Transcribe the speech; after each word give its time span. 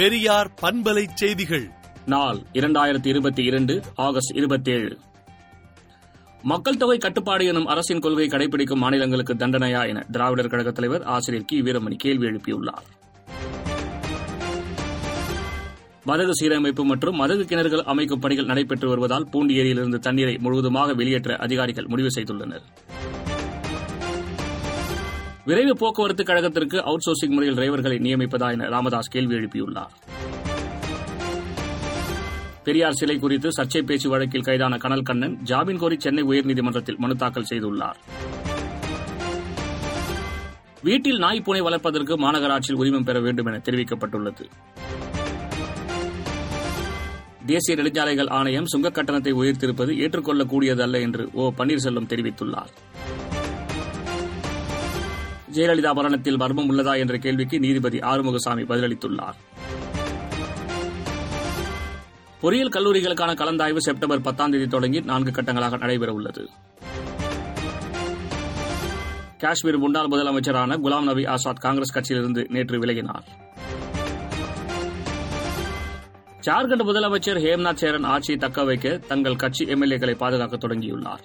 பெரியார் 0.00 0.52
பண்பலை 0.62 1.06
செய்திகள். 1.14 1.70
நாள் 2.06 2.36
இரண்டாயிரத்தி 2.52 3.06
இருபத்தி 3.06 3.44
இரண்டு 3.44 3.82
ஆகஸ்ட் 3.94 4.36
இருபத்தேழு. 4.36 4.98
மக்கள் 6.42 6.76
தொகை 6.76 6.98
கட்டுப்பாடு 6.98 7.46
எனும் 7.46 7.66
அரசின் 7.66 7.98
கொள்கை 7.98 8.26
கடைபிடிக்கும் 8.26 8.76
மாநிலங்களுக்கு 8.76 9.34
தண்டனையா 9.34 9.88
என 9.88 10.06
திராவிடர் 10.10 10.48
கழகத் 10.48 10.74
தலைவர் 10.74 11.02
ஆசிரியர் 11.02 11.46
கி. 11.46 11.62
வீரமணி 11.62 11.94
கேள்வி 11.94 12.26
எழுப்பியுள்ளார். 12.26 12.86
மதகு 16.06 16.30
சீரமைப்பு 16.42 16.82
மற்றும் 16.82 17.20
மதகு 17.20 17.44
கிணறுகள் 17.44 17.82
அமைக்கும் 17.82 18.20
பணிகள் 18.20 18.44
நடைபெற்று 18.44 18.88
வருவதால் 18.88 19.28
பூண்டி 19.30 19.54
ஏரியிலிருந்து 19.54 19.98
தண்ணீரை 19.98 20.36
முழுவதுமாக 20.40 20.94
வெளியேற்ற 20.94 21.36
அதிகாரிகள் 21.36 21.86
முடிவு 21.86 22.08
செய்துள்ளனர். 22.20 22.62
விரைவு 25.48 25.74
போக்குவரத்து 25.76 26.24
கழகத்திற்கு 26.24 26.78
அவுட் 26.82 27.04
சோர்சிங் 27.06 27.34
முறையில் 27.34 27.58
டிரைவர்களை 27.58 27.96
நியமிப்பதா 28.06 28.48
என 28.50 28.68
ராமதாஸ் 28.68 29.08
கேள்வி 29.08 29.34
எழுப்பியுள்ளார். 29.34 29.92
பெரியார் 32.64 32.98
சிலை 33.00 33.18
குறித்து 33.18 33.48
சர்ச்சை 33.48 33.82
பேச்சு 33.82 34.08
வழக்கில் 34.08 34.46
கைதான 34.48 34.76
கனல் 34.76 35.02
கண்ணன் 35.02 35.36
ஜாமீன் 35.42 35.78
கோரி 35.78 35.96
சென்னை 35.98 36.24
உயர்நீதிமன்றத்தில் 36.24 36.98
மனு 36.98 37.16
தாக்கல் 37.16 37.48
செய்துள்ளார். 37.50 37.98
வீட்டில் 40.82 41.18
நாய் 41.18 41.40
பூனை 41.40 41.60
வளர்ப்பதற்கு 41.60 42.16
மாநகராட்சியில் 42.16 42.80
உரிமம் 42.82 43.04
பெற 43.04 43.20
வேண்டும் 43.20 43.46
என 43.46 43.60
தெரிவிக்கப்பட்டுள்ளது. 43.64 44.44
தேசிய 47.46 47.82
நெடுஞ்சாலைகள் 47.82 48.30
ஆணையம் 48.30 48.66
சுங்க 48.66 48.90
கட்டணத்தை 48.90 49.32
உயர்த்திருப்பது 49.32 49.92
ஏற்றுக்கொள்ளக்கூடியதல்ல 50.04 51.00
என்று 51.00 51.30
ஓ 51.32 51.52
பன்னீர்செல்வம் 51.58 52.10
தெரிவித்துள்ளார். 52.12 52.72
ஜெயலலிதா 55.52 55.92
மரணத்தில் 55.92 56.36
மர்மம் 56.36 56.70
உள்ளதா 56.70 56.98
என்ற 56.98 57.16
கேள்விக்கு 57.16 57.58
நீதிபதி 57.58 57.98
ஆறுமுகசாமி 57.98 58.64
பதிலளித்துள்ளார். 58.68 59.36
பொறியியல் 62.40 62.68
கல்லூரிகளுக்கான 62.68 63.32
கலந்தாய்வு 63.34 63.76
செப்டம்பர் 63.76 64.20
பத்தாம் 64.20 64.50
தேதி 64.50 64.66
தொடங்கி 64.66 65.00
நான்கு 65.00 65.42
கட்டங்களாக 65.42 65.76
நடைபெறவுள்ளது. 65.76 66.46
காஷ்மீர் 69.38 69.78
முன்னாள் 69.78 70.06
முதலமைச்சரான 70.06 70.76
குலாம் 70.76 71.02
நபி 71.02 71.26
ஆசாத் 71.26 71.60
காங்கிரஸ் 71.60 71.94
கட்சியிலிருந்து 71.98 72.50
நேற்று 72.50 72.78
விலகினார். 72.78 73.26
ஜார்க்கண்ட் 76.46 76.86
முதலமைச்சர் 76.90 77.40
ஹேம்நாத் 77.46 77.74
சேரன் 77.74 78.04
ஆட்சியை 78.04 78.40
தக்க 78.40 78.64
வைக்க 78.64 78.98
தங்கள் 78.98 79.36
கட்சி 79.36 79.64
எம்எல்ஏக்களை 79.64 80.14
பாதுகாக்க 80.14 80.56
தொடங்கியுள்ளார். 80.56 81.24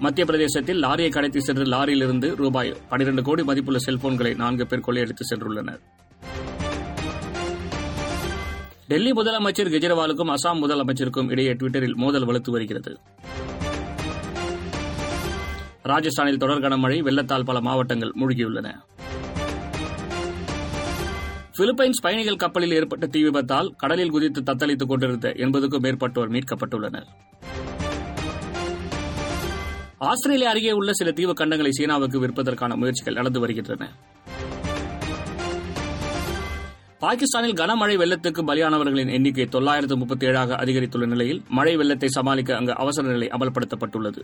மத்திய 0.00 0.26
பிரதேசத்தில் 0.26 0.82
லாரியை 0.82 1.10
கடத்தி 1.10 1.40
சென்று 1.40 1.64
லாரியிலிருந்து 1.64 2.36
ரூபாய் 2.36 2.76
பனிரண்டு 2.88 3.22
கோடி 3.22 3.42
மதிப்புள்ள 3.42 3.78
செல்போன்களை 3.86 4.36
நான்கு 4.36 4.66
பேர் 4.66 4.80
கொள்ளையடித்து 4.80 5.24
சென்றுள்ளனர். 5.30 5.80
டெல்லி 8.88 9.12
முதலமைச்சர் 9.12 9.72
கெஜ்ரிவாலுக்கும் 9.74 10.34
அசாம் 10.34 10.62
முதலமைச்சருக்கும் 10.62 11.30
இடையே 11.30 11.52
டுவிட்டரில் 11.52 11.94
மோதல் 11.94 12.26
வலுத்து 12.26 12.50
வருகிறது. 12.50 13.00
ராஜஸ்தானில் 15.82 16.38
தொடர் 16.38 16.60
கனமழை 16.60 17.02
வெள்ளத்தால் 17.02 17.44
பல 17.44 17.60
மாவட்டங்கள் 17.60 18.12
மூழ்கியுள்ளன. 18.20 18.74
பிலிப்பைன்ஸ் 21.58 22.02
பயணிகள் 22.02 22.36
கப்பலில் 22.36 22.72
ஏற்பட்ட 22.72 23.06
தீ 23.06 23.22
விபத்தால் 23.22 23.72
கடலில் 23.76 24.10
குதித்து 24.10 24.42
தத்தளித்துக் 24.42 24.86
கொண்டிருந்த 24.86 25.28
எண்பதுக்கும் 25.36 25.80
மேற்பட்டோர் 25.80 26.30
மீட்கப்பட்டுள்ளனர். 26.30 27.06
ஆஸ்திரேலியா 29.98 30.50
அருகே 30.50 30.72
உள்ள 30.72 30.92
சில 30.92 31.12
தீவு 31.12 31.32
கண்டங்களை 31.32 31.68
சீனாவுக்கு 31.70 32.18
விற்பதற்கான 32.26 32.76
முயற்சிகள் 32.76 33.14
நடந்து 33.14 33.40
வருகின்றன. 33.40 33.92
பாகிஸ்தானில் 36.98 37.54
கனமழை 37.54 37.96
வெள்ளத்துக்கு 37.96 38.42
பலியானவர்களின் 38.46 39.12
எண்ணிக்கை 39.12 39.46
தொள்ளாயிரத்து 39.46 39.96
முப்பத்தி 39.96 40.26
ஏழாக 40.26 40.54
அதிகரித்துள்ள 40.54 41.06
நிலையில் 41.06 41.42
மழை 41.48 41.76
வெள்ளத்தை 41.76 42.08
சமாளிக்க 42.08 42.56
அங்கு 42.56 42.76
அவசர 42.76 43.08
நிலை 43.08 43.28
அமல்படுத்தப்பட்டுள்ளது. 43.28 44.22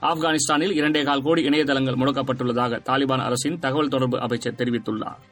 ஆப்கானிஸ்தானில் 0.00 0.72
இரண்டே 0.72 1.02
கால் 1.02 1.22
கோடி 1.22 1.48
இணையதளங்கள் 1.48 2.00
முடக்கப்பட்டுள்ளதாக 2.00 2.80
தாலிபான் 2.90 3.24
அரசின் 3.24 3.58
தகவல் 3.58 3.88
தொடர்பு 3.88 4.20
அமைச்சர் 4.20 4.54
தெரிவித்துள்ளார். 4.54 5.22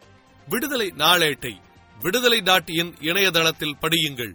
விடுதலை 0.48 0.92
நாளேட்டை 0.96 1.54
விடுதலை 2.02 2.40
டாட் 2.40 2.70
இணையதளத்தில் 3.00 3.76
படியுங்கள். 3.80 4.34